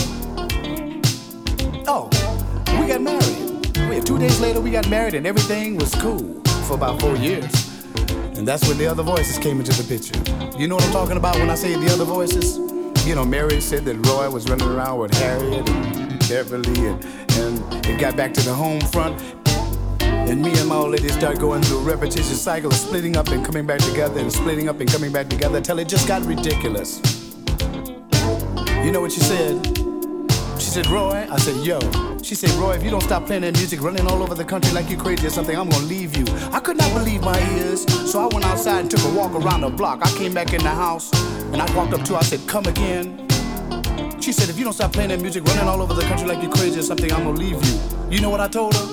Two 4.08 4.18
days 4.18 4.40
later, 4.40 4.58
we 4.58 4.70
got 4.70 4.88
married, 4.88 5.12
and 5.12 5.26
everything 5.26 5.76
was 5.76 5.94
cool 5.96 6.40
for 6.66 6.72
about 6.72 6.98
four 6.98 7.14
years. 7.16 7.52
And 8.38 8.48
that's 8.48 8.66
when 8.66 8.78
the 8.78 8.86
other 8.86 9.02
voices 9.02 9.36
came 9.36 9.60
into 9.60 9.70
the 9.70 9.86
picture. 9.86 10.16
You 10.58 10.66
know 10.66 10.76
what 10.76 10.84
I'm 10.86 10.92
talking 10.92 11.18
about 11.18 11.36
when 11.36 11.50
I 11.50 11.54
say 11.54 11.76
the 11.76 11.92
other 11.92 12.06
voices? 12.06 12.56
You 13.06 13.14
know, 13.14 13.26
Mary 13.26 13.60
said 13.60 13.84
that 13.84 13.96
Roy 14.06 14.30
was 14.30 14.48
running 14.48 14.66
around 14.66 14.98
with 14.98 15.12
Harriet 15.12 15.68
and 15.68 16.26
Beverly, 16.26 16.86
and, 16.86 17.04
and 17.32 17.86
it 17.86 18.00
got 18.00 18.16
back 18.16 18.32
to 18.32 18.40
the 18.40 18.54
home 18.54 18.80
front. 18.80 19.20
And 20.00 20.40
me 20.40 20.58
and 20.58 20.70
my 20.70 20.76
old 20.76 20.92
lady 20.92 21.08
started 21.10 21.38
going 21.38 21.60
through 21.60 21.80
a 21.80 21.82
repetitious 21.82 22.40
cycle 22.40 22.70
of 22.70 22.78
splitting 22.78 23.14
up 23.14 23.28
and 23.28 23.44
coming 23.44 23.66
back 23.66 23.80
together 23.80 24.20
and 24.20 24.32
splitting 24.32 24.70
up 24.70 24.80
and 24.80 24.90
coming 24.90 25.12
back 25.12 25.28
together 25.28 25.58
until 25.58 25.78
it 25.80 25.86
just 25.86 26.08
got 26.08 26.24
ridiculous. 26.24 27.02
You 28.82 28.90
know 28.90 29.02
what 29.02 29.12
she 29.12 29.20
said? 29.20 29.66
She 30.58 30.70
said, 30.70 30.86
Roy, 30.86 31.28
I 31.30 31.36
said, 31.36 31.62
yo. 31.62 32.07
She 32.28 32.34
said, 32.34 32.50
Roy, 32.60 32.74
if 32.74 32.84
you 32.84 32.90
don't 32.90 33.02
stop 33.02 33.24
playing 33.24 33.40
that 33.40 33.54
music, 33.54 33.80
running 33.80 34.06
all 34.06 34.22
over 34.22 34.34
the 34.34 34.44
country 34.44 34.70
like 34.74 34.90
you 34.90 34.98
crazy 34.98 35.26
or 35.26 35.30
something, 35.30 35.56
I'm 35.56 35.70
gonna 35.70 35.86
leave 35.86 36.14
you. 36.14 36.26
I 36.52 36.60
could 36.60 36.76
not 36.76 36.92
believe 36.92 37.22
my 37.22 37.40
ears, 37.56 37.86
so 38.12 38.20
I 38.20 38.26
went 38.26 38.44
outside 38.44 38.80
and 38.80 38.90
took 38.90 39.02
a 39.02 39.08
walk 39.14 39.32
around 39.32 39.62
the 39.62 39.70
block. 39.70 40.00
I 40.02 40.10
came 40.10 40.34
back 40.34 40.52
in 40.52 40.62
the 40.62 40.68
house 40.68 41.10
and 41.14 41.56
I 41.56 41.74
walked 41.74 41.94
up 41.94 42.02
to 42.02 42.12
her, 42.12 42.18
I 42.18 42.22
said, 42.22 42.46
come 42.46 42.66
again. 42.66 43.26
She 44.20 44.32
said, 44.32 44.50
if 44.50 44.58
you 44.58 44.64
don't 44.64 44.74
stop 44.74 44.92
playing 44.92 45.08
that 45.08 45.22
music, 45.22 45.42
running 45.44 45.66
all 45.66 45.80
over 45.80 45.94
the 45.94 46.02
country 46.02 46.28
like 46.28 46.42
you 46.42 46.50
crazy 46.50 46.78
or 46.78 46.82
something, 46.82 47.10
I'm 47.10 47.24
gonna 47.24 47.38
leave 47.38 47.64
you. 47.64 47.80
You 48.10 48.20
know 48.20 48.28
what 48.28 48.40
I 48.40 48.48
told 48.48 48.74
her? 48.74 48.86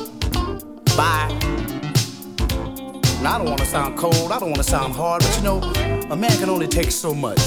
Bye. 0.95 1.27
Now, 3.21 3.35
I 3.35 3.37
don't 3.39 3.49
wanna 3.49 3.65
sound 3.65 3.97
cold, 3.97 4.31
I 4.31 4.39
don't 4.39 4.51
wanna 4.51 4.63
sound 4.63 4.93
hard, 4.93 5.23
but 5.23 5.35
you 5.35 5.43
know, 5.43 5.59
a 6.09 6.15
man 6.15 6.31
can 6.39 6.49
only 6.49 6.69
take 6.69 6.89
so 6.89 7.13
much. 7.13 7.41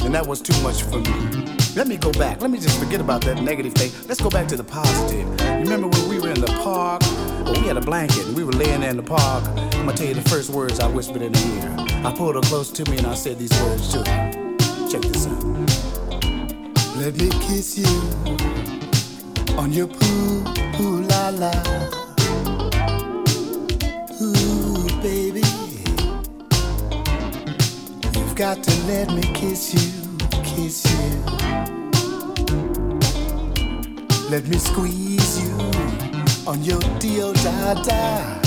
And 0.00 0.14
that 0.14 0.24
was 0.26 0.40
too 0.40 0.58
much 0.62 0.84
for 0.84 1.00
me. 1.00 1.61
Let 1.74 1.88
me 1.88 1.96
go 1.96 2.12
back. 2.12 2.42
Let 2.42 2.50
me 2.50 2.58
just 2.58 2.78
forget 2.78 3.00
about 3.00 3.22
that 3.22 3.42
negative 3.42 3.72
thing. 3.72 3.90
Let's 4.06 4.20
go 4.20 4.28
back 4.28 4.46
to 4.48 4.56
the 4.56 4.64
positive. 4.64 5.26
Remember 5.40 5.88
when 5.88 6.08
we 6.08 6.20
were 6.20 6.28
in 6.28 6.40
the 6.40 6.52
park? 6.62 7.00
Well, 7.44 7.54
we 7.54 7.66
had 7.66 7.78
a 7.78 7.80
blanket 7.80 8.26
and 8.26 8.36
we 8.36 8.44
were 8.44 8.52
laying 8.52 8.80
there 8.80 8.90
in 8.90 8.98
the 8.98 9.02
park. 9.02 9.44
I'm 9.46 9.86
gonna 9.86 9.94
tell 9.94 10.06
you 10.06 10.12
the 10.12 10.28
first 10.28 10.50
words 10.50 10.80
I 10.80 10.86
whispered 10.88 11.22
in 11.22 11.32
her 11.32 11.48
ear. 11.48 11.76
I 12.06 12.12
pulled 12.12 12.34
her 12.34 12.42
close 12.42 12.70
to 12.72 12.90
me 12.90 12.98
and 12.98 13.06
I 13.06 13.14
said 13.14 13.38
these 13.38 13.52
words 13.62 13.90
to 13.92 13.98
her. 13.98 14.32
Check 14.90 15.00
this 15.00 15.26
out. 15.26 15.42
Let 16.96 17.16
me 17.16 17.30
kiss 17.40 17.78
you 17.78 17.86
on 19.56 19.72
your 19.72 19.86
poo 19.86 20.44
poo 20.74 21.00
la 21.02 21.30
la. 21.30 21.52
Ooh, 24.20 25.00
baby. 25.00 25.42
You've 28.14 28.34
got 28.36 28.62
to 28.62 28.70
let 28.86 29.10
me 29.14 29.22
kiss 29.32 29.72
you, 29.72 30.18
kiss 30.44 30.84
you. 30.84 31.31
Let 34.32 34.48
me 34.48 34.56
squeeze 34.56 35.44
you 35.44 35.52
on 36.46 36.62
your 36.62 36.80
da. 36.80 38.40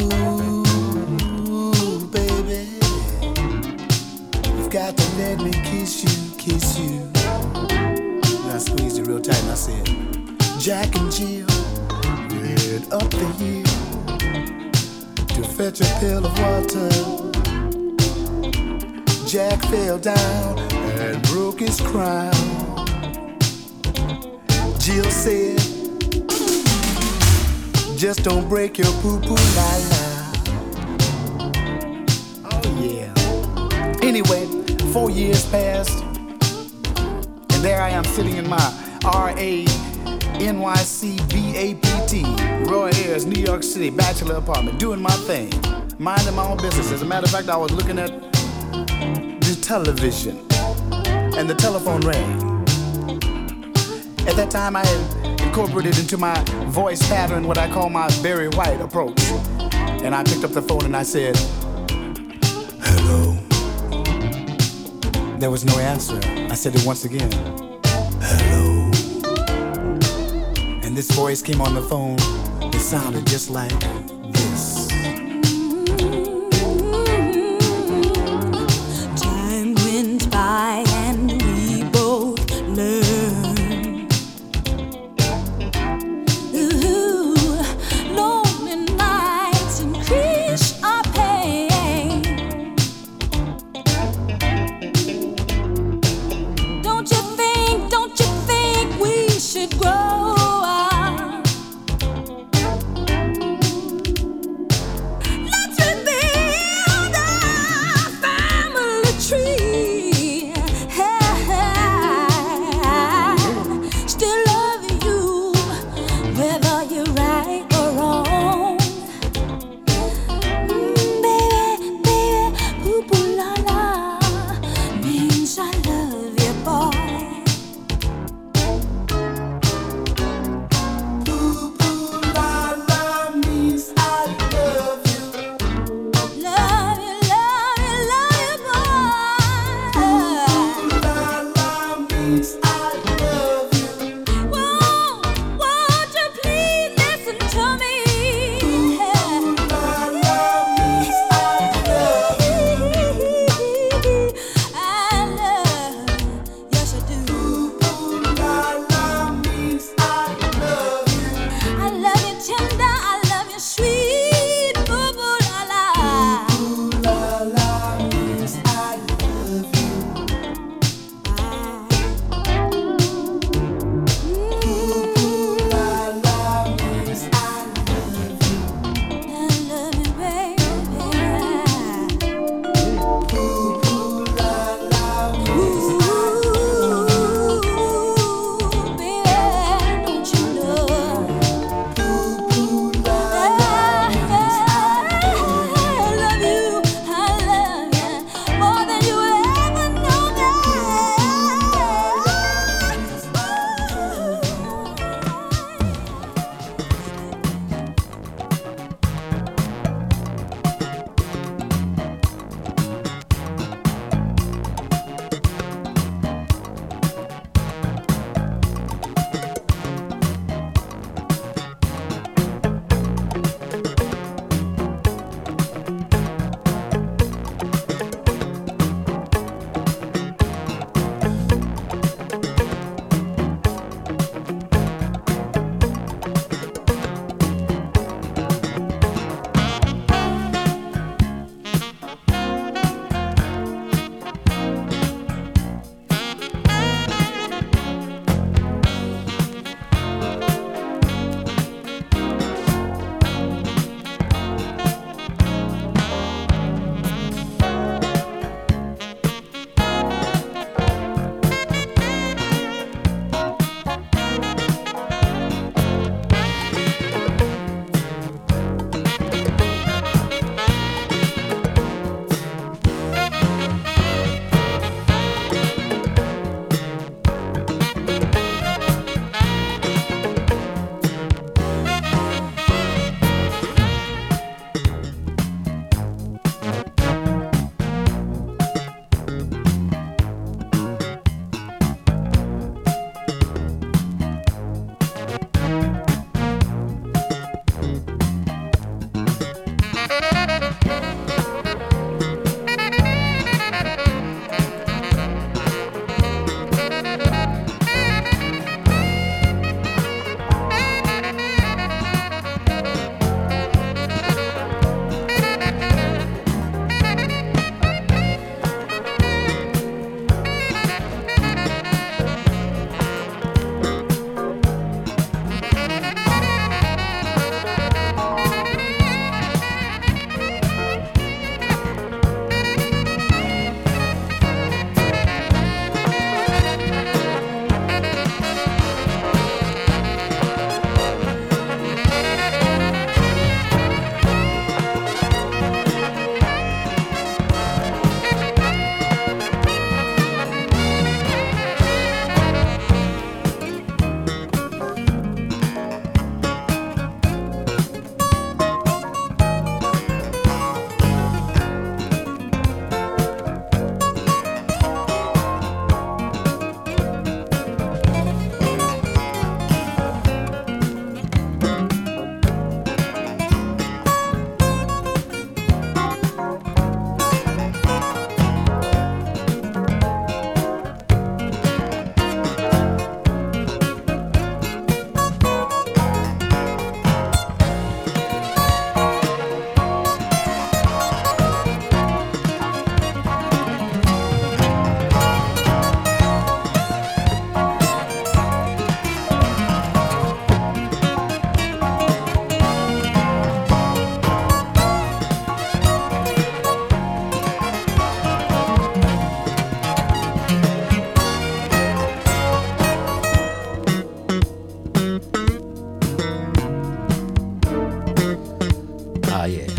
Ooh, 0.00 0.64
baby. 2.10 2.68
You've 4.48 4.70
got 4.70 4.96
to 4.96 5.16
let 5.18 5.38
me 5.40 5.50
kiss 5.52 6.02
you, 6.04 6.36
kiss 6.38 6.78
you. 6.78 7.10
And 7.68 8.52
I 8.52 8.58
squeezed 8.58 8.98
it 8.98 9.06
real 9.06 9.20
tight 9.20 9.42
and 9.42 9.50
I 9.50 9.54
said, 9.54 9.86
Jack 10.58 10.96
and 10.96 11.12
Jill 11.12 11.46
ran 12.32 12.82
up 12.92 13.10
the 13.10 13.26
hill 13.38 13.64
to 15.28 15.42
fetch 15.44 15.80
a 15.82 15.84
pail 16.00 16.24
of 16.24 16.32
water. 16.38 17.37
Jack 19.28 19.60
fell 19.64 19.98
down 19.98 20.58
and 20.72 21.22
broke 21.24 21.60
his 21.60 21.78
crown. 21.82 22.32
Jill 24.78 25.04
said, 25.10 25.58
Just 27.98 28.24
don't 28.24 28.48
break 28.48 28.78
your 28.78 28.90
poo 29.02 29.20
poo 29.20 29.34
la 29.54 29.76
la. 29.90 30.32
Oh, 32.52 32.78
yeah. 32.80 33.12
Anyway, 34.02 34.46
four 34.94 35.10
years 35.10 35.44
passed, 35.50 36.02
and 36.02 37.62
there 37.62 37.82
I 37.82 37.90
am 37.90 38.04
sitting 38.04 38.36
in 38.38 38.48
my 38.48 38.98
R 39.04 39.34
A 39.36 39.66
N 40.40 40.60
Y 40.60 40.76
C 40.76 41.18
B 41.28 41.54
A 41.54 41.74
P 41.74 41.88
T, 42.06 42.24
Roy 42.64 42.92
Ayers, 42.94 43.26
New 43.26 43.42
York 43.42 43.62
City, 43.62 43.90
bachelor 43.90 44.36
apartment, 44.36 44.78
doing 44.78 45.02
my 45.02 45.12
thing, 45.28 45.52
minding 45.98 46.34
my 46.34 46.46
own 46.46 46.56
business. 46.56 46.90
As 46.92 47.02
a 47.02 47.04
matter 47.04 47.26
of 47.26 47.30
fact, 47.30 47.50
I 47.50 47.58
was 47.58 47.72
looking 47.72 47.98
at 47.98 48.37
television, 49.56 50.38
and 51.36 51.48
the 51.48 51.54
telephone 51.54 52.00
rang. 52.02 52.48
At 54.28 54.36
that 54.36 54.50
time, 54.50 54.76
I 54.76 54.84
had 54.84 55.40
incorporated 55.40 55.98
into 55.98 56.16
my 56.18 56.38
voice 56.66 57.06
pattern 57.08 57.46
what 57.46 57.56
I 57.56 57.70
call 57.70 57.88
my 57.88 58.08
Barry 58.22 58.48
White 58.48 58.80
approach. 58.80 59.20
And 60.02 60.14
I 60.14 60.22
picked 60.22 60.44
up 60.44 60.52
the 60.52 60.62
phone 60.62 60.84
and 60.84 60.96
I 60.96 61.02
said, 61.02 61.36
Hello. 62.82 63.36
There 65.38 65.50
was 65.50 65.64
no 65.64 65.78
answer. 65.78 66.20
I 66.50 66.54
said 66.54 66.74
it 66.74 66.84
once 66.84 67.04
again. 67.04 67.30
Hello. 68.20 68.90
And 70.82 70.96
this 70.96 71.10
voice 71.12 71.42
came 71.42 71.60
on 71.60 71.74
the 71.74 71.82
phone. 71.82 72.18
It 72.74 72.80
sounded 72.80 73.26
just 73.26 73.50
like 73.50 73.72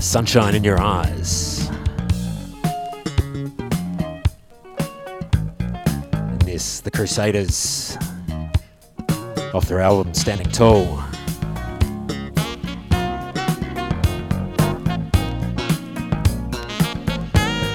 Sunshine 0.09 0.55
in 0.55 0.63
Your 0.63 0.81
Eyes. 0.81 1.69
And 6.07 6.41
this, 6.41 6.81
The 6.81 6.89
Crusaders, 6.89 7.95
off 9.53 9.67
their 9.67 9.81
album 9.81 10.15
Standing 10.15 10.49
Tall. 10.49 11.03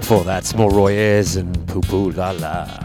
Before 0.01 0.24
that, 0.24 0.52
more 0.56 0.73
Roy 0.73 0.94
Ayers 0.94 1.36
and 1.36 1.69
Poo 1.69 1.82
Poo 1.82 2.11
La 2.11 2.32
La. 2.32 2.84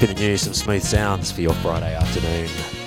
Spinning 0.00 0.30
you 0.30 0.36
some 0.38 0.54
smooth 0.54 0.82
sounds 0.82 1.30
for 1.30 1.42
your 1.42 1.52
Friday 1.56 1.94
afternoon. 1.94 2.79